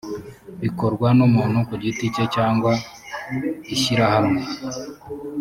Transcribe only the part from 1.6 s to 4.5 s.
ku giti cye cyangwa ishyirahamwe